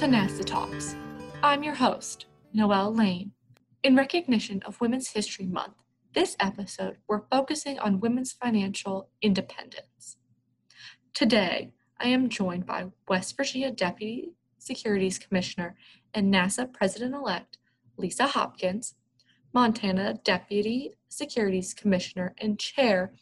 to 0.00 0.06
NASAA 0.06 0.46
Talks. 0.46 0.96
I'm 1.42 1.62
your 1.62 1.74
host, 1.74 2.24
Noelle 2.54 2.94
Lane. 2.94 3.32
In 3.82 3.94
recognition 3.94 4.62
of 4.64 4.80
Women's 4.80 5.08
History 5.08 5.44
Month, 5.44 5.74
this 6.14 6.36
episode 6.40 6.96
we're 7.06 7.26
focusing 7.30 7.78
on 7.78 8.00
women's 8.00 8.32
financial 8.32 9.10
independence. 9.20 10.16
Today, 11.12 11.74
I 12.00 12.08
am 12.08 12.30
joined 12.30 12.64
by 12.64 12.86
West 13.10 13.36
Virginia 13.36 13.70
Deputy 13.70 14.32
Securities 14.56 15.18
Commissioner 15.18 15.76
and 16.14 16.32
NASAA 16.32 16.72
President 16.72 17.14
elect 17.14 17.58
Lisa 17.98 18.26
Hopkins, 18.26 18.94
Montana 19.52 20.14
Deputy 20.24 20.94
Securities 21.10 21.74
Commissioner 21.74 22.34
and 22.38 22.58
Chair 22.58 23.12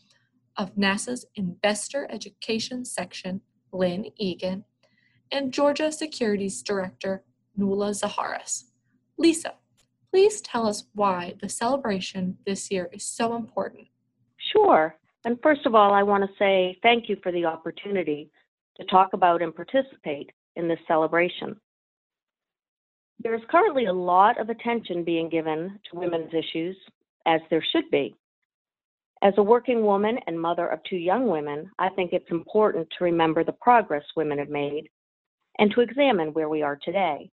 of 0.57 0.77
NASAA's 0.77 1.27
Investor 1.35 2.07
Education 2.09 2.85
Section, 2.85 3.41
Lynn 3.73 4.13
Egan, 4.17 4.63
and 5.31 5.53
Georgia 5.53 5.91
Securities 5.93 6.63
Director, 6.63 7.23
Nuala 7.57 7.91
Zaharis. 7.91 8.65
Lisa, 9.19 9.55
please 10.11 10.41
tell 10.41 10.67
us 10.67 10.85
why 10.95 11.35
the 11.41 11.49
celebration 11.49 12.39
this 12.47 12.71
year 12.71 12.89
is 12.93 13.05
so 13.05 13.37
important. 13.37 13.89
Sure. 14.53 14.95
And 15.25 15.39
first 15.43 15.67
of 15.67 15.75
all, 15.75 15.93
I 15.93 16.03
want 16.03 16.25
to 16.25 16.37
say 16.39 16.79
thank 16.83 17.09
you 17.09 17.17
for 17.23 17.33
the 17.33 17.45
opportunity 17.45 18.31
to 18.79 18.87
talk 18.87 19.13
about 19.13 19.43
and 19.43 19.55
participate 19.55 20.31
in 20.57 20.69
this 20.69 20.79
celebration. 20.87 21.57
There 23.21 23.35
is 23.35 23.43
currently 23.51 23.87
a 23.87 23.93
lot 23.93 24.41
of 24.41 24.49
attention 24.49 25.03
being 25.03 25.29
given 25.29 25.79
to 25.91 25.99
women's 25.99 26.33
issues, 26.33 26.77
as 27.27 27.41
there 27.51 27.65
should 27.73 27.91
be. 27.91 28.15
As 29.23 29.35
a 29.37 29.43
working 29.43 29.83
woman 29.83 30.19
and 30.29 30.41
mother 30.41 30.69
of 30.69 30.79
two 30.89 30.97
young 30.97 31.27
women, 31.27 31.69
I 31.81 31.89
think 31.89 32.13
it's 32.13 32.31
important 32.31 32.87
to 32.97 33.05
remember 33.05 33.43
the 33.43 33.53
progress 33.53 34.05
women 34.15 34.39
have 34.39 34.49
made 34.49 34.89
and 35.59 35.71
to 35.73 35.81
examine 35.81 36.33
where 36.33 36.49
we 36.49 36.63
are 36.63 36.79
today. 36.83 37.31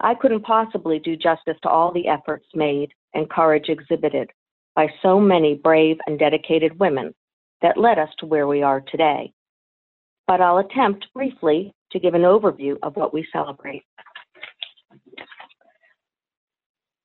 I 0.00 0.14
couldn't 0.14 0.42
possibly 0.42 0.98
do 0.98 1.16
justice 1.16 1.56
to 1.62 1.68
all 1.68 1.92
the 1.92 2.08
efforts 2.08 2.46
made 2.54 2.90
and 3.14 3.30
courage 3.30 3.68
exhibited 3.68 4.30
by 4.74 4.88
so 5.00 5.20
many 5.20 5.54
brave 5.54 5.98
and 6.06 6.18
dedicated 6.18 6.78
women 6.78 7.14
that 7.60 7.78
led 7.78 7.98
us 7.98 8.08
to 8.18 8.26
where 8.26 8.46
we 8.46 8.62
are 8.62 8.80
today. 8.80 9.32
But 10.26 10.40
I'll 10.40 10.58
attempt 10.58 11.06
briefly 11.14 11.72
to 11.92 12.00
give 12.00 12.14
an 12.14 12.22
overview 12.22 12.76
of 12.82 12.96
what 12.96 13.14
we 13.14 13.26
celebrate. 13.32 13.84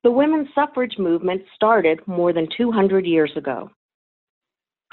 The 0.03 0.11
women's 0.11 0.47
suffrage 0.55 0.97
movement 0.97 1.41
started 1.53 1.99
more 2.07 2.31
than 2.31 2.47
200 2.55 3.05
years 3.05 3.31
ago, 3.35 3.69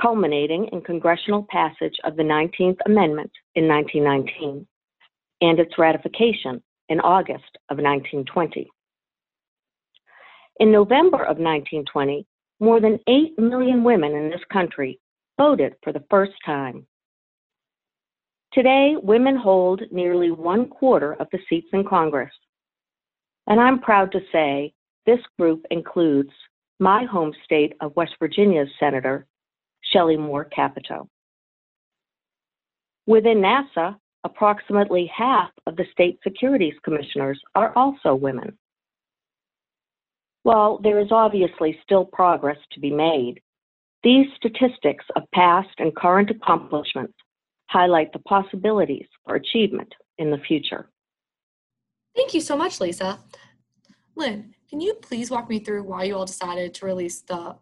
culminating 0.00 0.68
in 0.72 0.80
congressional 0.80 1.46
passage 1.48 1.94
of 2.04 2.16
the 2.16 2.22
19th 2.22 2.78
Amendment 2.86 3.30
in 3.54 3.68
1919 3.68 4.66
and 5.44 5.60
its 5.60 5.78
ratification 5.78 6.62
in 6.88 7.00
August 7.00 7.58
of 7.68 7.76
1920. 7.76 8.66
In 10.60 10.72
November 10.72 11.18
of 11.18 11.36
1920, 11.36 12.26
more 12.60 12.80
than 12.80 12.98
8 13.06 13.38
million 13.38 13.84
women 13.84 14.14
in 14.14 14.30
this 14.30 14.40
country 14.50 14.98
voted 15.36 15.74
for 15.82 15.92
the 15.92 16.04
first 16.08 16.32
time. 16.46 16.86
Today, 18.52 18.94
women 19.02 19.36
hold 19.36 19.82
nearly 19.90 20.30
one 20.30 20.68
quarter 20.68 21.14
of 21.14 21.26
the 21.30 21.40
seats 21.48 21.68
in 21.72 21.84
Congress. 21.84 22.32
And 23.46 23.60
I'm 23.60 23.80
proud 23.80 24.12
to 24.12 24.20
say 24.32 24.72
this 25.04 25.20
group 25.38 25.66
includes 25.70 26.30
my 26.78 27.04
home 27.04 27.34
state 27.44 27.74
of 27.80 27.96
West 27.96 28.14
Virginia's 28.18 28.68
Senator, 28.80 29.26
Shelley 29.92 30.16
Moore 30.16 30.44
Capito. 30.44 31.08
Within 33.06 33.38
NASAA, 33.38 33.96
approximately 34.24 35.11
half 35.14 35.51
of 35.67 35.77
the 35.77 35.85
state 35.92 36.18
securities 36.24 36.74
commissioners 36.83 37.40
are 37.55 37.73
also 37.77 38.14
women. 38.14 38.58
While 40.42 40.79
there 40.79 40.98
is 40.98 41.08
obviously 41.11 41.79
still 41.83 42.05
progress 42.05 42.58
to 42.73 42.80
be 42.80 42.90
made, 42.90 43.40
these 44.02 44.27
statistics 44.36 45.05
of 45.17 45.23
past 45.34 45.70
and 45.79 45.95
current 45.96 46.30
accomplishments 46.30 47.14
highlight 47.68 48.13
the 48.13 48.18
possibilities 48.20 49.07
for 49.24 49.36
achievement 49.36 49.92
in 50.18 50.30
the 50.30 50.39
future. 50.39 50.90
Thank 52.14 52.34
you 52.34 52.40
so 52.40 52.57
much, 52.57 52.80
Lisa. 52.80 53.18
Lynn, 54.14 54.55
can 54.68 54.80
you 54.80 54.95
please 54.95 55.30
walk 55.30 55.48
me 55.48 55.58
through 55.58 55.83
why 55.83 56.05
you 56.05 56.17
all 56.17 56.27
decided 56.27 56.74
to 56.74 56.86
release 56.86 57.23
the 57.23 57.57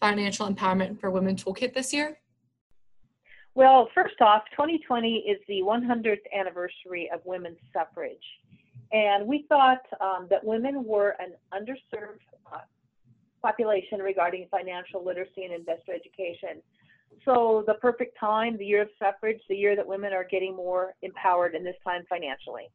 Financial 0.00 0.46
Empowerment 0.46 1.00
for 1.00 1.10
Women 1.10 1.36
Toolkit 1.36 1.72
this 1.72 1.92
year? 1.92 2.18
Well, 3.54 3.88
first 3.94 4.20
off, 4.20 4.42
2020 4.52 5.24
is 5.28 5.38
the 5.46 5.60
100th 5.62 6.18
anniversary 6.36 7.08
of 7.14 7.20
women's 7.24 7.58
suffrage. 7.72 8.24
And 8.92 9.26
we 9.26 9.46
thought 9.48 9.82
um, 10.00 10.26
that 10.28 10.44
women 10.44 10.84
were 10.84 11.16
an 11.20 11.34
underserved 11.52 12.20
uh, 12.52 12.58
population 13.42 14.00
regarding 14.00 14.48
financial 14.50 15.04
literacy 15.04 15.44
and 15.44 15.52
investor 15.54 15.92
education. 15.92 16.62
So, 17.24 17.62
the 17.66 17.74
perfect 17.74 18.18
time, 18.18 18.58
the 18.58 18.66
year 18.66 18.82
of 18.82 18.88
suffrage, 18.98 19.40
the 19.48 19.54
year 19.54 19.76
that 19.76 19.86
women 19.86 20.12
are 20.12 20.24
getting 20.24 20.56
more 20.56 20.94
empowered, 21.02 21.54
and 21.54 21.64
this 21.64 21.76
time 21.84 22.02
financially. 22.08 22.68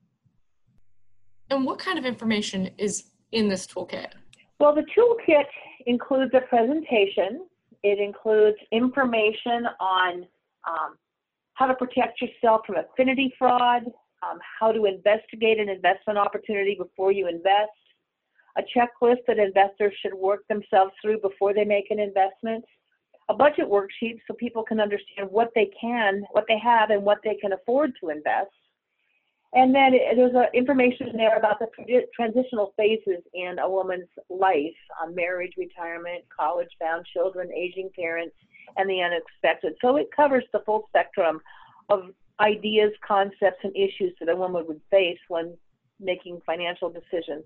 And 1.50 1.66
what 1.66 1.78
kind 1.78 2.00
of 2.00 2.06
information 2.06 2.70
is 2.78 3.12
in 3.34 3.50
this 3.50 3.68
toolkit? 3.68 4.14
Well, 4.60 4.74
the 4.74 4.86
toolkit 4.98 5.46
includes 5.86 6.32
a 6.34 6.42
presentation, 6.42 7.48
it 7.84 8.00
includes 8.00 8.58
information 8.72 9.68
on 9.80 10.26
um, 10.70 10.96
how 11.54 11.68
to 11.68 11.76
protect 11.76 12.22
yourself 12.22 12.62
from 12.66 12.78
affinity 12.78 13.34
fraud, 13.38 13.84
um, 14.24 14.40
how 14.60 14.72
to 14.72 14.86
investigate 14.86 15.60
an 15.60 15.70
investment 15.70 16.18
opportunity 16.20 16.76
before 16.78 17.12
you 17.12 17.28
invest, 17.28 17.72
a 18.58 18.62
checklist 18.76 19.20
that 19.28 19.38
investors 19.38 19.94
should 20.02 20.14
work 20.14 20.48
themselves 20.48 20.92
through 21.02 21.20
before 21.22 21.54
they 21.54 21.64
make 21.64 21.86
an 21.90 22.00
investment, 22.00 22.64
a 23.30 23.34
budget 23.34 23.66
worksheet 23.66 24.20
so 24.28 24.34
people 24.34 24.64
can 24.64 24.80
understand 24.80 25.28
what 25.30 25.50
they 25.56 25.70
can, 25.80 26.24
what 26.32 26.46
they 26.48 26.60
have, 26.60 26.90
and 26.90 27.04
what 27.04 27.20
they 27.24 27.36
can 27.36 27.54
afford 27.54 27.92
to 28.02 28.10
invest. 28.10 28.50
And 29.54 29.74
then 29.74 29.94
there's 30.16 30.34
information 30.54 31.10
in 31.10 31.18
there 31.18 31.38
about 31.38 31.58
the 31.60 31.68
transitional 32.16 32.74
phases 32.78 33.24
in 33.34 33.58
a 33.60 33.70
woman's 33.70 34.10
life 34.30 34.78
um, 35.02 35.16
marriage, 35.16 35.54
retirement, 35.58 36.24
college 36.36 36.70
bound 36.80 37.06
children, 37.12 37.50
aging 37.52 37.90
parents, 37.98 38.36
and 38.78 38.90
the 38.90 39.02
unexpected. 39.02 39.74
So 39.82 39.98
it 39.98 40.10
covers 40.16 40.44
the 40.54 40.62
full 40.66 40.86
spectrum 40.90 41.42
of 41.90 42.10
ideas, 42.40 42.92
concepts, 43.06 43.60
and 43.64 43.76
issues 43.76 44.14
that 44.20 44.30
a 44.30 44.36
woman 44.36 44.66
would 44.68 44.82
face 44.90 45.20
when 45.28 45.58
making 46.00 46.42
financial 46.46 46.90
decisions. 46.90 47.44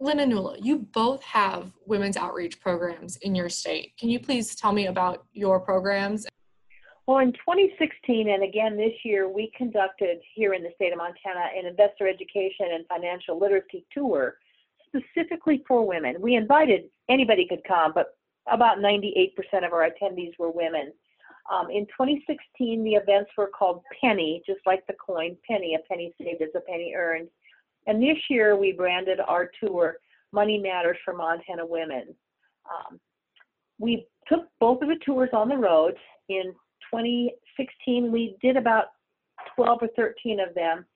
Lynn 0.00 0.20
and 0.20 0.30
Nuala, 0.30 0.58
you 0.60 0.78
both 0.78 1.22
have 1.22 1.72
women's 1.86 2.16
outreach 2.16 2.60
programs 2.60 3.16
in 3.18 3.34
your 3.34 3.48
state. 3.48 3.96
Can 3.96 4.08
you 4.08 4.18
please 4.18 4.56
tell 4.56 4.72
me 4.72 4.86
about 4.86 5.24
your 5.32 5.60
programs? 5.60 6.26
Well, 7.06 7.18
in 7.18 7.32
2016 7.32 8.28
and 8.28 8.42
again 8.42 8.76
this 8.76 8.94
year, 9.04 9.28
we 9.28 9.52
conducted 9.56 10.18
here 10.34 10.54
in 10.54 10.62
the 10.62 10.70
state 10.74 10.92
of 10.92 10.98
Montana 10.98 11.50
an 11.56 11.66
investor 11.66 12.08
education 12.08 12.68
and 12.72 12.86
financial 12.88 13.38
literacy 13.38 13.84
tour 13.92 14.36
specifically 14.88 15.62
for 15.68 15.86
women. 15.86 16.16
We 16.20 16.34
invited 16.34 16.84
anybody 17.08 17.46
could 17.46 17.62
come, 17.66 17.92
but 17.94 18.13
about 18.52 18.78
98% 18.78 19.32
of 19.64 19.72
our 19.72 19.88
attendees 19.88 20.32
were 20.38 20.50
women. 20.50 20.92
Um, 21.52 21.70
in 21.70 21.84
2016, 21.86 22.84
the 22.84 22.94
events 22.94 23.30
were 23.36 23.48
called 23.48 23.82
Penny, 24.00 24.42
just 24.46 24.60
like 24.64 24.86
the 24.86 24.94
coin 24.94 25.36
penny. 25.48 25.74
A 25.74 25.88
penny 25.88 26.14
saved 26.18 26.40
is 26.40 26.48
a 26.54 26.60
penny 26.60 26.94
earned. 26.96 27.28
And 27.86 28.02
this 28.02 28.16
year, 28.30 28.56
we 28.56 28.72
branded 28.72 29.20
our 29.20 29.50
tour 29.62 29.96
Money 30.32 30.58
Matters 30.58 30.96
for 31.04 31.14
Montana 31.14 31.66
Women. 31.66 32.14
Um, 32.68 32.98
we 33.78 34.06
took 34.26 34.46
both 34.58 34.80
of 34.82 34.88
the 34.88 34.98
tours 35.04 35.30
on 35.32 35.48
the 35.48 35.56
road. 35.56 35.94
In 36.30 36.54
2016, 36.90 38.10
we 38.10 38.36
did 38.40 38.56
about 38.56 38.86
12 39.54 39.78
or 39.82 39.88
13 39.96 40.40
of 40.40 40.54
them. 40.54 40.86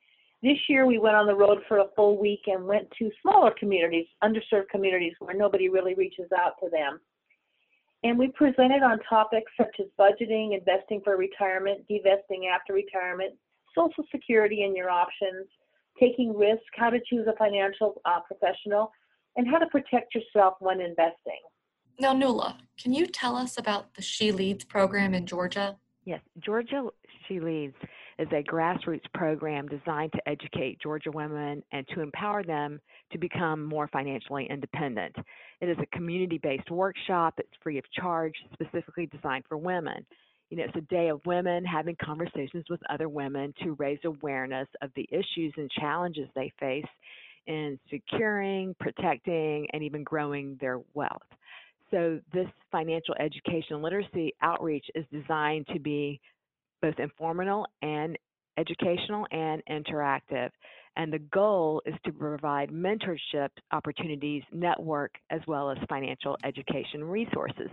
This 0.42 0.56
year, 0.68 0.86
we 0.86 0.98
went 0.98 1.16
on 1.16 1.26
the 1.26 1.34
road 1.34 1.58
for 1.66 1.78
a 1.78 1.88
full 1.96 2.16
week 2.16 2.42
and 2.46 2.64
went 2.64 2.88
to 2.98 3.10
smaller 3.20 3.52
communities, 3.58 4.06
underserved 4.22 4.68
communities 4.70 5.14
where 5.18 5.36
nobody 5.36 5.68
really 5.68 5.94
reaches 5.94 6.28
out 6.38 6.52
to 6.62 6.70
them. 6.70 7.00
And 8.04 8.18
we 8.18 8.28
presented 8.28 8.82
on 8.82 9.00
topics 9.08 9.50
such 9.56 9.74
as 9.80 9.86
budgeting, 9.98 10.56
investing 10.56 11.00
for 11.02 11.16
retirement, 11.16 11.84
divesting 11.88 12.46
after 12.46 12.72
retirement, 12.72 13.34
Social 13.74 14.04
Security 14.10 14.62
and 14.62 14.76
your 14.76 14.88
options, 14.88 15.46
taking 15.98 16.36
risk, 16.36 16.62
how 16.76 16.90
to 16.90 16.98
choose 17.08 17.26
a 17.26 17.36
financial 17.36 18.00
uh, 18.04 18.20
professional, 18.20 18.92
and 19.36 19.48
how 19.48 19.58
to 19.58 19.66
protect 19.66 20.14
yourself 20.14 20.54
when 20.60 20.80
investing. 20.80 21.40
Now, 22.00 22.12
Nuala, 22.12 22.58
can 22.80 22.92
you 22.92 23.06
tell 23.06 23.36
us 23.36 23.58
about 23.58 23.94
the 23.94 24.02
She 24.02 24.30
Leads 24.30 24.64
program 24.64 25.14
in 25.14 25.26
Georgia? 25.26 25.76
Yes, 26.04 26.20
Georgia 26.38 26.84
She 27.26 27.40
Leads 27.40 27.74
is 28.18 28.28
a 28.32 28.42
grassroots 28.42 29.04
program 29.14 29.68
designed 29.68 30.12
to 30.12 30.28
educate 30.28 30.80
Georgia 30.80 31.10
women 31.10 31.62
and 31.72 31.86
to 31.94 32.00
empower 32.00 32.42
them 32.42 32.80
to 33.12 33.18
become 33.18 33.64
more 33.64 33.88
financially 33.88 34.46
independent. 34.50 35.14
It 35.60 35.68
is 35.68 35.76
a 35.80 35.96
community 35.96 36.38
based 36.38 36.70
workshop, 36.70 37.34
it's 37.38 37.48
free 37.62 37.78
of 37.78 37.84
charge, 37.92 38.34
specifically 38.52 39.06
designed 39.06 39.44
for 39.48 39.56
women. 39.56 40.04
You 40.50 40.56
know, 40.56 40.64
it's 40.64 40.76
a 40.76 40.92
day 40.92 41.08
of 41.08 41.20
women 41.26 41.64
having 41.64 41.96
conversations 42.02 42.64
with 42.70 42.80
other 42.90 43.08
women 43.08 43.52
to 43.62 43.76
raise 43.78 43.98
awareness 44.04 44.66
of 44.82 44.90
the 44.96 45.08
issues 45.12 45.52
and 45.56 45.70
challenges 45.70 46.28
they 46.34 46.52
face 46.58 46.86
in 47.46 47.78
securing, 47.90 48.74
protecting, 48.80 49.66
and 49.72 49.82
even 49.82 50.02
growing 50.04 50.56
their 50.60 50.80
wealth. 50.94 51.22
So, 51.90 52.20
this 52.32 52.48
financial 52.70 53.14
education 53.18 53.80
literacy 53.80 54.34
outreach 54.42 54.84
is 54.94 55.04
designed 55.10 55.66
to 55.68 55.78
be 55.78 56.20
both 56.80 56.98
informational 56.98 57.66
and 57.82 58.18
educational 58.58 59.26
and 59.30 59.62
interactive. 59.70 60.50
And 60.96 61.12
the 61.12 61.20
goal 61.20 61.80
is 61.86 61.94
to 62.06 62.12
provide 62.12 62.70
mentorship 62.70 63.50
opportunities, 63.72 64.42
network, 64.52 65.12
as 65.30 65.40
well 65.46 65.70
as 65.70 65.78
financial 65.88 66.36
education 66.44 67.04
resources. 67.04 67.70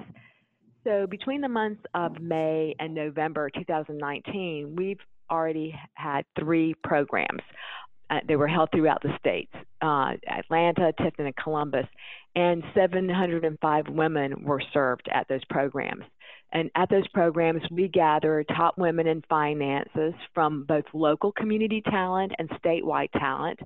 So, 0.84 1.08
between 1.08 1.42
the 1.42 1.50
months 1.50 1.82
of 1.96 2.22
May 2.22 2.76
and 2.80 2.94
November 2.94 3.50
2019, 3.50 4.76
we've 4.76 5.00
already 5.32 5.74
had 5.96 6.26
three 6.40 6.76
programs. 6.84 7.42
Uh, 8.10 8.20
they 8.28 8.36
were 8.36 8.48
held 8.48 8.70
throughout 8.72 9.02
the 9.02 9.18
states 9.20 9.54
uh, 9.82 10.14
Atlanta, 10.28 10.94
Tifton, 11.00 11.26
and 11.26 11.36
Columbus. 11.36 11.86
And 12.36 12.64
705 12.74 13.86
women 13.88 14.44
were 14.44 14.62
served 14.74 15.08
at 15.14 15.28
those 15.28 15.44
programs. 15.50 16.04
And 16.52 16.70
at 16.76 16.90
those 16.90 17.08
programs, 17.10 17.64
we 17.70 17.88
gather 17.88 18.44
top 18.56 18.78
women 18.78 19.08
in 19.08 19.24
finances 19.28 20.14
from 20.34 20.64
both 20.64 20.86
local 20.94 21.32
community 21.32 21.82
talent 21.82 22.32
and 22.38 22.50
statewide 22.52 23.12
talent. 23.12 23.60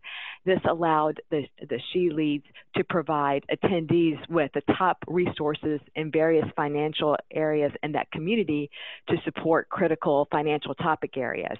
This 0.46 0.60
allowed 0.68 1.22
the, 1.30 1.44
the 1.60 1.80
She 1.92 2.10
Leads 2.10 2.46
to 2.78 2.84
provide 2.84 3.46
attendees 3.54 4.18
with 4.30 4.52
the 4.54 4.64
top 4.76 4.98
resources 5.08 5.80
in 5.96 6.12
various 6.12 6.46
financial 6.56 7.16
areas 7.32 7.72
in 7.84 7.92
that 7.92 8.10
community 8.12 8.72
to 9.10 9.18
support 9.24 9.70
critical 9.70 10.28
financial 10.32 10.74
topic 10.74 11.16
areas 11.18 11.58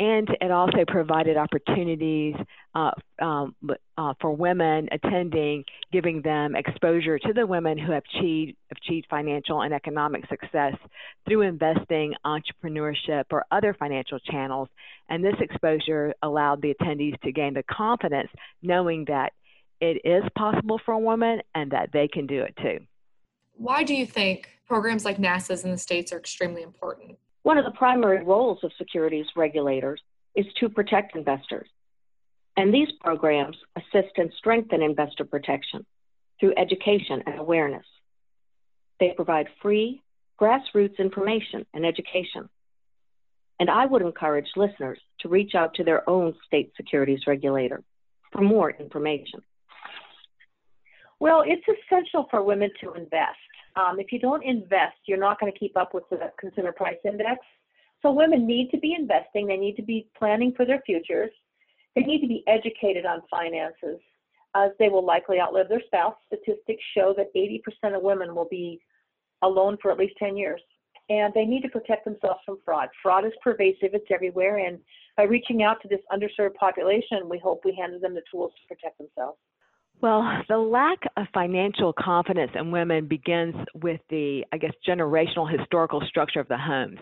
and 0.00 0.28
it 0.40 0.50
also 0.50 0.84
provided 0.86 1.36
opportunities 1.36 2.34
uh, 2.74 2.92
um, 3.20 3.54
uh, 3.96 4.14
for 4.20 4.32
women 4.32 4.88
attending, 4.92 5.64
giving 5.92 6.22
them 6.22 6.54
exposure 6.54 7.18
to 7.18 7.32
the 7.32 7.44
women 7.44 7.76
who 7.76 7.90
have 7.90 8.04
achieved, 8.14 8.56
achieved 8.70 9.06
financial 9.10 9.62
and 9.62 9.74
economic 9.74 10.24
success 10.28 10.74
through 11.26 11.42
investing, 11.42 12.14
entrepreneurship, 12.24 13.24
or 13.32 13.44
other 13.50 13.74
financial 13.74 14.20
channels. 14.20 14.68
And 15.08 15.24
this 15.24 15.34
exposure 15.40 16.14
allowed 16.22 16.62
the 16.62 16.74
attendees 16.74 17.20
to 17.22 17.32
gain 17.32 17.54
the 17.54 17.64
confidence 17.64 18.30
knowing 18.62 19.04
that 19.08 19.32
it 19.80 20.00
is 20.04 20.22
possible 20.36 20.80
for 20.84 20.94
a 20.94 20.98
woman 20.98 21.40
and 21.54 21.72
that 21.72 21.90
they 21.92 22.06
can 22.06 22.26
do 22.26 22.42
it 22.42 22.54
too. 22.62 22.78
Why 23.54 23.82
do 23.82 23.94
you 23.94 24.06
think 24.06 24.48
programs 24.68 25.04
like 25.04 25.16
NASAA's 25.16 25.64
in 25.64 25.72
the 25.72 25.78
States 25.78 26.12
are 26.12 26.18
extremely 26.18 26.62
important? 26.62 27.18
One 27.42 27.58
of 27.58 27.64
the 27.64 27.70
primary 27.72 28.24
roles 28.24 28.58
of 28.62 28.72
securities 28.78 29.26
regulators 29.36 30.00
is 30.34 30.46
to 30.60 30.68
protect 30.68 31.16
investors. 31.16 31.68
And 32.56 32.74
these 32.74 32.88
programs 33.00 33.56
assist 33.76 34.16
and 34.16 34.32
strengthen 34.36 34.82
investor 34.82 35.24
protection 35.24 35.86
through 36.40 36.54
education 36.56 37.22
and 37.26 37.38
awareness. 37.38 37.86
They 39.00 39.12
provide 39.14 39.46
free, 39.62 40.02
grassroots 40.40 40.98
information 40.98 41.66
and 41.72 41.86
education. 41.86 42.48
And 43.60 43.70
I 43.70 43.86
would 43.86 44.02
encourage 44.02 44.48
listeners 44.56 44.98
to 45.20 45.28
reach 45.28 45.54
out 45.54 45.74
to 45.74 45.84
their 45.84 46.08
own 46.08 46.34
state 46.46 46.72
securities 46.76 47.26
regulator 47.26 47.82
for 48.32 48.42
more 48.42 48.70
information. 48.70 49.40
Well, 51.20 51.42
it's 51.44 51.66
essential 51.66 52.26
for 52.30 52.42
women 52.42 52.70
to 52.82 52.92
invest. 52.92 53.38
Um, 53.76 54.00
if 54.00 54.12
you 54.12 54.18
don't 54.18 54.44
invest, 54.44 54.96
you're 55.06 55.18
not 55.18 55.38
going 55.38 55.52
to 55.52 55.58
keep 55.58 55.76
up 55.76 55.94
with 55.94 56.04
the 56.10 56.32
consumer 56.38 56.72
price 56.72 56.96
index. 57.04 57.40
So 58.02 58.12
women 58.12 58.46
need 58.46 58.70
to 58.70 58.78
be 58.78 58.94
investing. 58.98 59.46
They 59.46 59.56
need 59.56 59.76
to 59.76 59.82
be 59.82 60.08
planning 60.16 60.52
for 60.56 60.64
their 60.64 60.82
futures. 60.86 61.30
They 61.94 62.02
need 62.02 62.20
to 62.20 62.28
be 62.28 62.44
educated 62.46 63.06
on 63.06 63.22
finances, 63.30 63.98
as 64.54 64.70
they 64.78 64.88
will 64.88 65.04
likely 65.04 65.40
outlive 65.40 65.68
their 65.68 65.82
spouse. 65.86 66.14
Statistics 66.26 66.82
show 66.96 67.14
that 67.16 67.34
80% 67.34 67.96
of 67.96 68.02
women 68.02 68.34
will 68.34 68.48
be 68.48 68.80
alone 69.42 69.78
for 69.80 69.90
at 69.90 69.98
least 69.98 70.14
10 70.18 70.36
years. 70.36 70.60
And 71.10 71.32
they 71.34 71.44
need 71.44 71.62
to 71.62 71.68
protect 71.68 72.04
themselves 72.04 72.40
from 72.44 72.58
fraud. 72.64 72.88
Fraud 73.02 73.24
is 73.24 73.32
pervasive, 73.42 73.94
it's 73.94 74.06
everywhere. 74.12 74.58
And 74.58 74.78
by 75.16 75.22
reaching 75.24 75.62
out 75.62 75.80
to 75.82 75.88
this 75.88 76.00
underserved 76.12 76.54
population, 76.54 77.28
we 77.28 77.38
hope 77.38 77.62
we 77.64 77.74
handed 77.74 78.02
them 78.02 78.14
the 78.14 78.22
tools 78.30 78.52
to 78.60 78.74
protect 78.74 78.98
themselves. 78.98 79.38
Well, 80.00 80.42
the 80.48 80.58
lack 80.58 80.98
of 81.16 81.26
financial 81.34 81.92
confidence 81.92 82.52
in 82.54 82.70
women 82.70 83.08
begins 83.08 83.56
with 83.74 84.00
the, 84.10 84.44
I 84.52 84.58
guess, 84.58 84.72
generational 84.86 85.50
historical 85.50 86.00
structure 86.06 86.38
of 86.38 86.46
the 86.46 86.56
homes. 86.56 87.00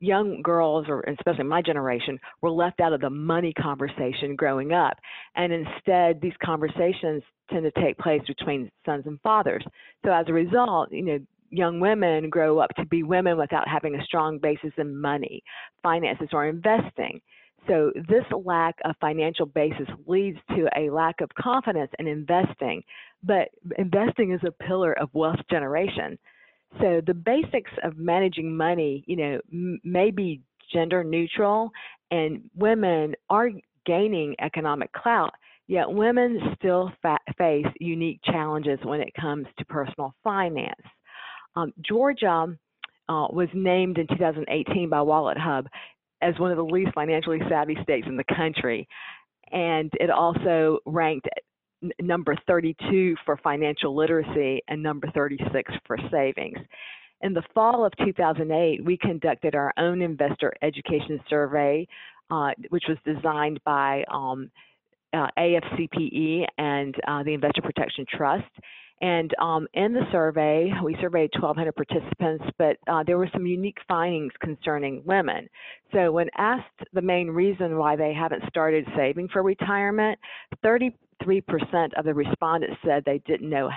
Young 0.00 0.40
girls, 0.42 0.86
or 0.88 1.02
especially 1.02 1.44
my 1.44 1.60
generation, 1.60 2.18
were 2.40 2.50
left 2.50 2.80
out 2.80 2.94
of 2.94 3.02
the 3.02 3.10
money 3.10 3.52
conversation 3.52 4.34
growing 4.34 4.72
up. 4.72 4.96
And 5.36 5.52
instead, 5.52 6.20
these 6.22 6.32
conversations 6.42 7.22
tend 7.50 7.64
to 7.64 7.82
take 7.82 7.98
place 7.98 8.22
between 8.26 8.70
sons 8.86 9.04
and 9.06 9.20
fathers. 9.20 9.62
So 10.04 10.10
as 10.10 10.24
a 10.28 10.32
result, 10.32 10.90
you 10.90 11.02
know, 11.02 11.18
young 11.50 11.80
women 11.80 12.30
grow 12.30 12.58
up 12.58 12.70
to 12.76 12.86
be 12.86 13.02
women 13.02 13.36
without 13.36 13.68
having 13.68 13.94
a 13.94 14.04
strong 14.04 14.38
basis 14.38 14.72
in 14.78 14.98
money, 14.98 15.42
finances, 15.82 16.28
or 16.32 16.46
investing. 16.46 17.20
So, 17.68 17.92
this 17.94 18.24
lack 18.44 18.76
of 18.84 18.96
financial 19.00 19.46
basis 19.46 19.86
leads 20.06 20.38
to 20.56 20.68
a 20.76 20.90
lack 20.90 21.20
of 21.20 21.28
confidence 21.40 21.90
in 21.98 22.08
investing, 22.08 22.82
but 23.22 23.48
investing 23.78 24.32
is 24.32 24.40
a 24.44 24.64
pillar 24.64 24.92
of 24.98 25.10
wealth 25.12 25.38
generation. 25.48 26.18
So, 26.80 27.00
the 27.06 27.14
basics 27.14 27.70
of 27.84 27.96
managing 27.96 28.56
money, 28.56 29.04
you 29.06 29.16
know, 29.16 29.40
may 29.84 30.10
be 30.10 30.40
gender 30.72 31.04
neutral, 31.04 31.70
and 32.10 32.42
women 32.56 33.14
are 33.30 33.50
gaining 33.86 34.34
economic 34.40 34.92
clout, 34.92 35.32
yet 35.68 35.88
women 35.88 36.40
still 36.56 36.90
fa- 37.00 37.18
face 37.38 37.66
unique 37.78 38.20
challenges 38.24 38.78
when 38.82 39.00
it 39.00 39.12
comes 39.20 39.46
to 39.58 39.64
personal 39.66 40.14
finance. 40.24 40.80
Um, 41.54 41.72
Georgia 41.86 42.56
uh, 43.08 43.26
was 43.30 43.48
named 43.52 43.98
in 43.98 44.06
2018 44.06 44.88
by 44.88 44.98
WalletHub 44.98 45.66
as 46.22 46.38
one 46.38 46.50
of 46.50 46.56
the 46.56 46.64
least 46.64 46.92
financially 46.94 47.40
savvy 47.48 47.76
states 47.82 48.06
in 48.08 48.16
the 48.16 48.24
country. 48.34 48.88
And 49.50 49.90
it 50.00 50.10
also 50.10 50.78
ranked 50.86 51.28
number 52.00 52.36
32 52.46 53.16
for 53.26 53.36
financial 53.38 53.94
literacy 53.94 54.62
and 54.68 54.82
number 54.82 55.08
36 55.14 55.72
for 55.86 55.98
savings. 56.10 56.58
In 57.22 57.34
the 57.34 57.42
fall 57.54 57.84
of 57.84 57.92
2008, 58.04 58.84
we 58.84 58.96
conducted 58.96 59.54
our 59.54 59.72
own 59.78 60.02
investor 60.02 60.52
education 60.62 61.20
survey, 61.28 61.86
uh, 62.30 62.50
which 62.70 62.84
was 62.88 62.98
designed 63.04 63.60
by 63.64 64.04
um, 64.10 64.50
uh, 65.12 65.28
AFCPE 65.38 66.46
and 66.58 66.94
uh, 67.06 67.22
the 67.22 67.34
Investor 67.34 67.62
Protection 67.62 68.04
Trust. 68.08 68.50
And 69.02 69.32
um, 69.40 69.66
in 69.74 69.92
the 69.92 70.04
survey, 70.12 70.70
we 70.82 70.96
surveyed 71.00 71.30
1,200 71.34 71.74
participants, 71.74 72.44
but 72.56 72.76
uh, 72.86 73.02
there 73.04 73.18
were 73.18 73.28
some 73.32 73.46
unique 73.46 73.78
findings 73.88 74.32
concerning 74.40 75.02
women. 75.04 75.48
So, 75.92 76.12
when 76.12 76.28
asked 76.38 76.68
the 76.92 77.02
main 77.02 77.28
reason 77.28 77.76
why 77.76 77.96
they 77.96 78.14
haven't 78.14 78.44
started 78.48 78.86
saving 78.96 79.28
for 79.32 79.42
retirement, 79.42 80.20
33% 80.64 80.92
of 81.96 82.04
the 82.04 82.14
respondents 82.14 82.76
said 82.86 83.02
they 83.04 83.20
didn't 83.26 83.50
know 83.50 83.70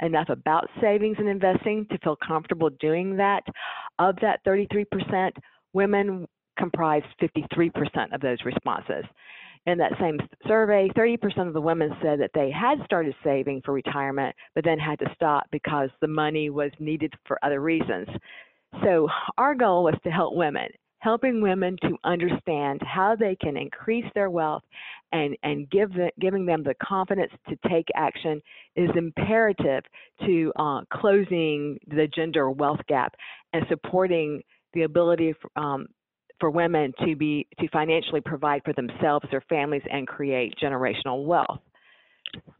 enough 0.00 0.30
about 0.30 0.70
savings 0.80 1.16
and 1.18 1.28
investing 1.28 1.86
to 1.90 1.98
feel 1.98 2.16
comfortable 2.26 2.70
doing 2.80 3.16
that. 3.18 3.42
Of 3.98 4.16
that 4.22 4.42
33%, 4.46 5.30
women 5.74 6.26
comprised 6.58 7.06
53% 7.20 8.14
of 8.14 8.22
those 8.22 8.38
responses 8.46 9.04
in 9.66 9.78
that 9.78 9.92
same 10.00 10.18
survey, 10.46 10.88
30% 10.96 11.46
of 11.46 11.54
the 11.54 11.60
women 11.60 11.90
said 12.02 12.20
that 12.20 12.30
they 12.34 12.50
had 12.50 12.84
started 12.84 13.14
saving 13.24 13.62
for 13.64 13.72
retirement, 13.72 14.34
but 14.54 14.64
then 14.64 14.78
had 14.78 14.98
to 14.98 15.10
stop 15.14 15.46
because 15.50 15.88
the 16.00 16.06
money 16.06 16.50
was 16.50 16.70
needed 16.78 17.12
for 17.26 17.38
other 17.42 17.60
reasons. 17.60 18.08
So, 18.82 19.08
our 19.38 19.54
goal 19.54 19.84
was 19.84 19.94
to 20.02 20.10
help 20.10 20.34
women, 20.34 20.68
helping 20.98 21.40
women 21.40 21.76
to 21.82 21.96
understand 22.04 22.82
how 22.82 23.14
they 23.14 23.36
can 23.36 23.56
increase 23.56 24.04
their 24.14 24.30
wealth 24.30 24.64
and, 25.12 25.36
and 25.44 25.70
give 25.70 25.92
the, 25.92 26.10
giving 26.20 26.44
them 26.44 26.62
the 26.64 26.74
confidence 26.82 27.32
to 27.48 27.56
take 27.68 27.86
action 27.94 28.42
is 28.74 28.90
imperative 28.96 29.84
to 30.26 30.52
uh, 30.56 30.80
closing 30.92 31.78
the 31.86 32.08
gender 32.14 32.50
wealth 32.50 32.80
gap 32.88 33.14
and 33.52 33.64
supporting 33.68 34.42
the 34.74 34.82
ability 34.82 35.34
for, 35.40 35.50
um, 35.58 35.86
for 36.40 36.50
women 36.50 36.92
to 37.04 37.16
be 37.16 37.46
to 37.60 37.68
financially 37.68 38.20
provide 38.20 38.62
for 38.64 38.72
themselves, 38.72 39.26
their 39.30 39.44
families, 39.48 39.82
and 39.90 40.06
create 40.06 40.54
generational 40.62 41.24
wealth. 41.24 41.60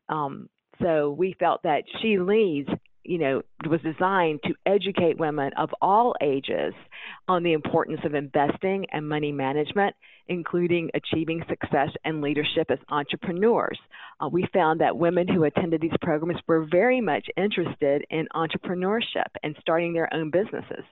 Um, 0.08 0.48
so 0.82 1.10
we 1.10 1.34
felt 1.38 1.62
that 1.62 1.84
She 2.00 2.18
Leads, 2.18 2.68
you 3.04 3.18
know, 3.18 3.42
was 3.68 3.80
designed 3.82 4.40
to 4.44 4.54
educate 4.66 5.18
women 5.18 5.50
of 5.56 5.70
all 5.80 6.14
ages 6.22 6.74
on 7.28 7.42
the 7.42 7.52
importance 7.52 8.00
of 8.04 8.14
investing 8.14 8.86
and 8.92 9.08
money 9.08 9.32
management, 9.32 9.94
including 10.28 10.90
achieving 10.94 11.42
success 11.48 11.90
and 12.04 12.20
leadership 12.20 12.70
as 12.70 12.78
entrepreneurs. 12.88 13.78
Uh, 14.20 14.28
we 14.28 14.46
found 14.52 14.80
that 14.80 14.96
women 14.96 15.28
who 15.28 15.44
attended 15.44 15.80
these 15.80 15.90
programs 16.00 16.40
were 16.46 16.66
very 16.70 17.00
much 17.00 17.26
interested 17.36 18.04
in 18.10 18.26
entrepreneurship 18.34 19.28
and 19.42 19.54
starting 19.60 19.92
their 19.92 20.12
own 20.14 20.30
businesses. 20.30 20.84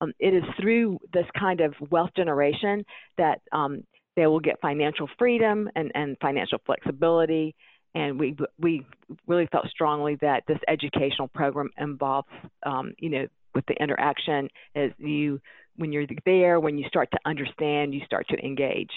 um, 0.00 0.12
it 0.18 0.34
is 0.34 0.44
through 0.60 0.98
this 1.12 1.26
kind 1.38 1.60
of 1.60 1.74
wealth 1.90 2.10
generation 2.16 2.84
that 3.18 3.40
um, 3.52 3.84
they 4.16 4.26
will 4.26 4.40
get 4.40 4.60
financial 4.60 5.08
freedom 5.18 5.68
and, 5.76 5.92
and 5.94 6.16
financial 6.20 6.58
flexibility. 6.64 7.54
And 7.94 8.18
we 8.18 8.36
we 8.58 8.86
really 9.26 9.46
felt 9.46 9.66
strongly 9.68 10.16
that 10.20 10.44
this 10.46 10.58
educational 10.68 11.28
program 11.28 11.70
involves, 11.78 12.28
um, 12.64 12.92
you 12.98 13.10
know, 13.10 13.26
with 13.54 13.66
the 13.66 13.74
interaction 13.82 14.48
as 14.76 14.90
you 14.98 15.40
when 15.76 15.92
you're 15.92 16.06
there, 16.24 16.60
when 16.60 16.78
you 16.78 16.86
start 16.88 17.10
to 17.10 17.18
understand, 17.24 17.94
you 17.94 18.00
start 18.04 18.26
to 18.28 18.36
engage. 18.44 18.90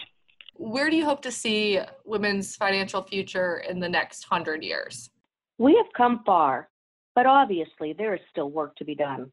Where 0.56 0.90
do 0.90 0.96
you 0.96 1.06
hope 1.06 1.22
to 1.24 1.32
see 1.32 1.80
women's 2.06 2.56
financial 2.56 3.02
future 3.02 3.64
in 3.68 3.80
the 3.80 3.90
next 3.90 4.26
hundred 4.26 4.64
years? 4.64 5.10
We 5.58 5.76
have 5.76 5.88
come 5.96 6.24
far, 6.26 6.70
but 7.16 7.26
obviously 7.26 7.94
there 7.94 8.14
is 8.14 8.22
still 8.30 8.52
work 8.52 8.76
to 8.76 8.86
be 8.86 8.96
done. 8.96 9.32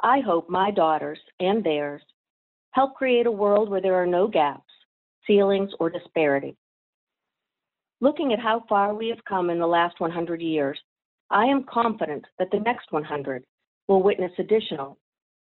I 0.00 0.20
hope 0.20 0.48
my 0.48 0.70
daughters 0.70 1.18
and 1.40 1.64
theirs 1.64 2.02
help 2.72 2.94
create 2.94 3.26
a 3.26 3.30
world 3.30 3.70
where 3.70 3.80
there 3.80 3.94
are 3.94 4.06
no 4.06 4.28
gaps, 4.28 4.70
ceilings, 5.26 5.70
or 5.80 5.90
disparity. 5.90 6.56
Looking 8.04 8.34
at 8.34 8.38
how 8.38 8.62
far 8.68 8.92
we 8.92 9.08
have 9.08 9.24
come 9.26 9.48
in 9.48 9.58
the 9.58 9.66
last 9.66 9.98
100 9.98 10.42
years, 10.42 10.78
I 11.30 11.46
am 11.46 11.64
confident 11.64 12.22
that 12.38 12.48
the 12.52 12.60
next 12.60 12.92
100 12.92 13.42
will 13.88 14.02
witness 14.02 14.30
additional 14.38 14.98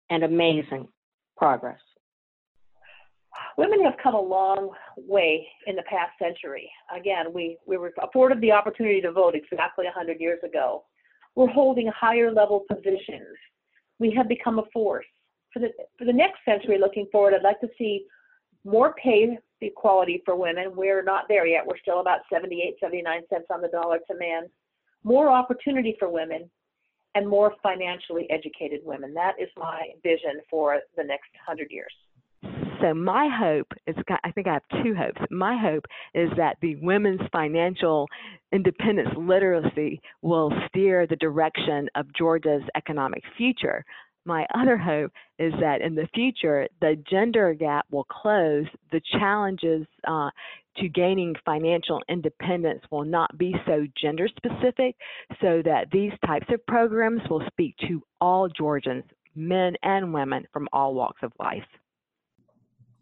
and 0.10 0.26
amazing 0.26 0.90
progress. 1.38 1.80
Women 3.58 3.82
have 3.86 3.94
come 4.04 4.14
a 4.14 4.22
long 4.22 4.72
way 4.98 5.48
in 5.68 5.78
the 5.78 5.84
past 5.84 6.12
century. 6.22 6.70
Again, 6.94 7.28
we, 7.34 7.58
we 7.66 7.78
were 7.78 7.94
afforded 8.04 8.42
the 8.42 8.52
opportunity 8.52 9.00
to 9.00 9.14
vote 9.14 9.36
exactly 9.36 9.86
100 9.86 10.20
years 10.20 10.40
ago. 10.44 10.84
We're 11.36 11.48
holding 11.48 11.90
higher 11.98 12.30
level 12.30 12.66
positions. 12.70 13.38
We 14.00 14.14
have 14.18 14.28
become 14.28 14.60
a 14.60 14.66
force. 14.74 15.06
For 15.54 15.60
the, 15.60 15.70
for 15.98 16.04
the 16.04 16.12
next 16.12 16.40
century, 16.44 16.78
looking 16.78 17.08
forward, 17.10 17.36
I'd 17.36 17.42
like 17.42 17.62
to 17.62 17.70
see 17.78 18.04
more 18.66 18.96
pay 19.02 19.38
equality 19.62 20.22
for 20.26 20.36
women. 20.36 20.76
We're 20.76 21.04
not 21.04 21.26
there 21.28 21.46
yet. 21.46 21.66
We're 21.66 21.80
still 21.82 22.00
about 22.00 22.20
78, 22.32 22.76
79 22.82 23.22
cents 23.30 23.46
on 23.54 23.62
the 23.62 23.68
dollar 23.68 24.00
to 24.10 24.18
man. 24.18 24.44
More 25.04 25.30
opportunity 25.30 25.96
for 26.00 26.10
women 26.10 26.50
and 27.16 27.28
more 27.28 27.54
financially 27.64 28.28
educated 28.30 28.82
women. 28.84 29.14
That 29.14 29.34
is 29.40 29.50
my 29.58 29.88
vision 30.04 30.42
for 30.50 30.80
the 30.96 31.04
next 31.04 31.30
100 31.48 31.68
years. 31.72 31.94
So 32.82 32.94
my 32.94 33.28
hope 33.30 33.68
is, 33.88 33.96
I 34.24 34.32
think 34.32 34.48
I 34.48 34.54
have 34.54 34.84
two 34.84 34.96
hopes. 34.96 35.20
My 35.30 35.58
hope 35.58 35.84
is 36.14 36.30
that 36.38 36.56
the 36.62 36.78
women's 36.78 37.20
financial 37.32 38.08
independence 38.54 39.10
literacy 39.18 40.00
will 40.22 40.52
steer 40.68 41.06
the 41.06 41.18
direction 41.18 41.90
of 41.96 42.06
Georgia's 42.18 42.64
economic 42.76 43.24
future. 43.38 43.84
My 44.30 44.46
other 44.54 44.78
hope 44.78 45.12
is 45.40 45.54
that 45.60 45.82
in 45.82 45.96
the 45.96 46.08
future, 46.14 46.68
the 46.82 47.04
gender 47.10 47.56
gap 47.56 47.88
will 47.90 48.04
close. 48.04 48.68
The 48.92 49.02
challenges 49.14 49.88
uh, 50.08 50.30
to 50.78 50.88
gaining 50.88 51.34
financial 51.44 52.00
independence 52.08 52.84
will 52.92 53.06
not 53.06 53.36
be 53.40 53.56
so 53.66 53.88
gender 54.00 54.28
specific, 54.28 54.96
so 55.42 55.64
that 55.66 55.90
these 55.92 56.12
types 56.28 56.46
of 56.54 56.64
programs 56.68 57.22
will 57.28 57.42
speak 57.48 57.76
to 57.88 58.04
all 58.22 58.48
Georgians, 58.48 59.04
men 59.34 59.74
and 59.82 60.14
women 60.14 60.46
from 60.54 60.70
all 60.72 60.94
walks 60.94 61.24
of 61.24 61.32
life. 61.40 61.66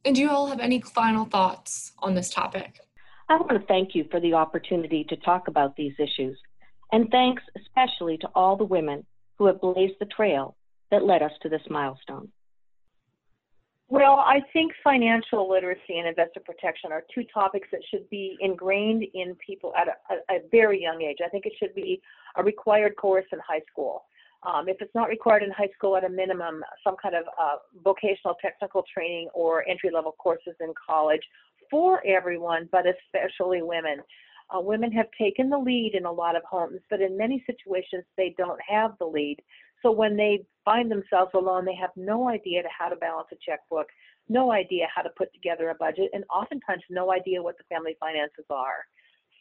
And 0.06 0.16
do 0.16 0.22
you 0.22 0.30
all 0.30 0.48
have 0.48 0.62
any 0.62 0.80
final 0.80 1.26
thoughts 1.26 1.92
on 2.00 2.16
this 2.16 2.30
topic? 2.30 2.80
I 3.28 3.36
want 3.36 3.50
to 3.50 3.68
thank 3.68 3.94
you 3.94 4.06
for 4.10 4.22
the 4.22 4.36
opportunity 4.36 5.04
to 5.10 5.18
talk 5.18 5.50
about 5.50 5.76
these 5.76 5.96
issues, 6.00 6.40
and 6.94 7.12
thanks 7.12 7.44
especially 7.58 8.18
to 8.20 8.30
all 8.34 8.56
the 8.56 8.64
women 8.64 9.06
who 9.38 9.48
have 9.48 9.60
blazed 9.60 9.96
the 10.00 10.06
trail 10.06 10.56
that 10.92 11.06
led 11.06 11.22
us 11.22 11.32
to 11.42 11.50
this 11.50 11.62
milestone. 11.70 12.30
Well, 13.90 14.16
I 14.16 14.42
think 14.52 14.74
financial 14.84 15.50
literacy 15.50 15.98
and 15.98 16.08
investor 16.08 16.42
protection 16.42 16.92
are 16.92 17.04
two 17.14 17.24
topics 17.34 17.70
that 17.72 17.80
should 17.90 18.10
be 18.10 18.36
ingrained 18.42 19.06
in 19.14 19.36
people 19.36 19.74
at 19.80 19.88
a, 19.88 20.34
a, 20.34 20.40
very 20.52 20.82
young 20.82 21.02
age. 21.02 21.20
I 21.26 21.30
think 21.30 21.46
it 21.46 21.54
should 21.58 21.74
be 21.74 22.02
a 22.36 22.44
required 22.44 22.98
course 22.98 23.24
in 23.32 23.40
high 23.40 23.62
school. 23.72 24.04
Um, 24.46 24.68
if 24.68 24.78
it's 24.82 24.94
not 24.94 25.08
required 25.08 25.42
in 25.42 25.52
high 25.52 25.70
school, 25.74 25.96
at 25.96 26.04
a 26.04 26.10
minimum, 26.10 26.64
some 26.84 26.96
kind 27.02 27.16
of 27.16 27.24
uh, 27.42 27.56
vocational 27.82 28.36
technical 28.42 28.84
training 28.94 29.30
or 29.34 29.68
entry 29.70 29.90
level 29.94 30.14
courses 30.20 30.56
in 30.60 30.74
college 30.86 31.22
for 31.72 32.06
everyone, 32.06 32.68
but 32.72 32.84
especially 32.86 33.62
women. 33.62 34.00
Uh, 34.50 34.62
women 34.62 34.92
have 34.92 35.08
taken 35.18 35.50
the 35.50 35.58
lead 35.58 35.94
in 35.94 36.06
a 36.06 36.12
lot 36.12 36.36
of 36.36 36.44
homes, 36.50 36.80
but 36.90 37.02
in 37.02 37.18
many 37.18 37.44
situations, 37.46 38.04
they 38.16 38.34
don't 38.38 38.60
have 38.66 38.92
the 39.00 39.06
lead. 39.06 39.38
So 39.82 39.92
when 39.92 40.18
they 40.18 40.46
find 40.66 40.92
themselves 40.92 41.32
alone, 41.34 41.66
they 41.66 41.76
have 41.76 41.92
no 41.96 42.30
idea 42.30 42.64
how 42.78 42.90
to 42.90 42.96
balance 42.96 43.28
a 43.32 43.36
checkbook, 43.46 43.88
no 44.28 44.52
idea 44.52 44.88
how 44.94 45.02
to 45.02 45.10
put 45.18 45.34
together 45.34 45.70
a 45.70 45.76
budget, 45.76 46.10
and 46.14 46.24
oftentimes 46.34 46.84
no 46.90 47.12
idea 47.12 47.42
what 47.42 47.58
the 47.58 47.64
family 47.74 47.96
finances 48.00 48.46
are. 48.50 48.86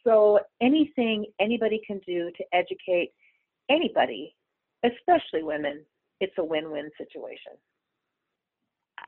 So 0.03 0.39
anything 0.61 1.25
anybody 1.39 1.81
can 1.85 1.99
do 2.05 2.31
to 2.37 2.43
educate 2.53 3.11
anybody 3.69 4.33
especially 4.83 5.43
women, 5.43 5.83
it's 6.19 6.33
a 6.37 6.43
win 6.43 6.71
win 6.71 6.89
situation. 6.97 7.53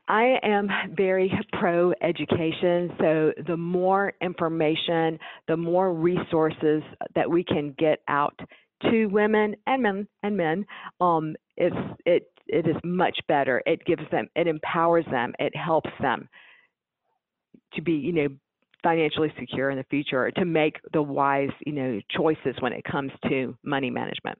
I 0.08 0.38
am 0.42 0.68
very 0.96 1.32
pro 1.52 1.92
education. 2.02 2.92
So, 2.98 3.32
the 3.46 3.56
more 3.56 4.12
information, 4.20 5.18
the 5.46 5.56
more 5.56 5.92
resources 5.92 6.82
that 7.14 7.30
we 7.30 7.44
can 7.44 7.74
get 7.78 8.00
out 8.08 8.38
to 8.82 9.06
women 9.06 9.54
and 9.66 9.82
men 9.82 10.08
and 10.22 10.36
men, 10.36 10.66
um, 11.00 11.36
it's 11.56 11.76
it 12.06 12.30
it 12.46 12.66
is 12.66 12.76
much 12.84 13.18
better. 13.28 13.62
It 13.66 13.84
gives 13.84 14.02
them, 14.10 14.28
it 14.34 14.46
empowers 14.46 15.04
them, 15.10 15.32
it 15.38 15.54
helps 15.56 15.90
them 16.00 16.28
to 17.74 17.82
be, 17.82 17.92
you 17.92 18.12
know, 18.12 18.28
financially 18.82 19.32
secure 19.38 19.70
in 19.70 19.78
the 19.78 19.84
future, 19.84 20.30
to 20.32 20.44
make 20.44 20.76
the 20.92 21.02
wise, 21.02 21.50
you 21.64 21.72
know, 21.72 22.00
choices 22.10 22.56
when 22.60 22.72
it 22.72 22.82
comes 22.84 23.12
to 23.28 23.56
money 23.62 23.90
management. 23.90 24.38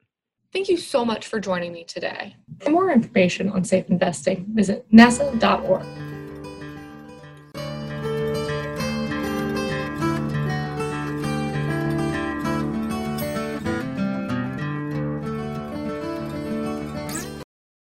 Thank 0.52 0.68
you 0.68 0.76
so 0.76 1.04
much 1.04 1.28
for 1.28 1.38
joining 1.38 1.72
me 1.72 1.84
today. 1.84 2.34
For 2.60 2.70
more 2.70 2.90
information 2.90 3.50
on 3.50 3.64
safe 3.64 3.88
investing, 3.88 4.46
visit 4.52 4.90
nasaa.org. 4.90 6.09